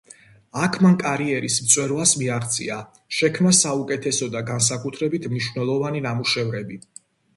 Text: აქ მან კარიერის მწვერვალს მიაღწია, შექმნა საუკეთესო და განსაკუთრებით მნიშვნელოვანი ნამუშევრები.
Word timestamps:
აქ 0.67 0.77
მან 0.85 0.95
კარიერის 1.01 1.57
მწვერვალს 1.65 2.13
მიაღწია, 2.21 2.79
შექმნა 3.19 3.53
საუკეთესო 3.59 4.31
და 4.37 4.43
განსაკუთრებით 4.51 5.29
მნიშვნელოვანი 5.35 6.03
ნამუშევრები. 6.11 6.81